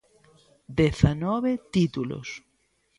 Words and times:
Dezanove 0.79 1.51
títulos. 1.73 2.29